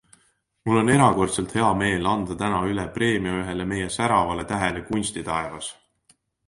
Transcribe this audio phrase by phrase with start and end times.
[0.65, 5.75] Mul on erakordselt hea meel anda täna üle preemia ühele meie säravale tähele kunstitaevas.